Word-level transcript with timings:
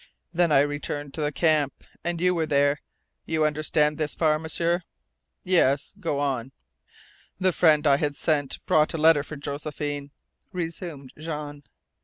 Then 0.33 0.51
I 0.51 0.61
returned 0.61 1.13
to 1.13 1.21
the 1.21 1.31
camp 1.31 1.83
and 2.03 2.19
you 2.19 2.33
were 2.33 2.47
there. 2.47 2.81
You 3.27 3.45
understand 3.45 3.99
this 3.99 4.15
far, 4.15 4.39
M'sieur?" 4.39 4.81
"Yes. 5.43 5.93
Go 5.99 6.17
on." 6.19 6.51
"The 7.39 7.53
friend 7.53 7.85
I 7.85 7.97
had 7.97 8.15
sent 8.15 8.65
brought 8.65 8.95
a 8.95 8.97
letter 8.97 9.21
for 9.21 9.35
Josephine," 9.35 10.09
resumed 10.51 11.13
Jean. 11.19 11.61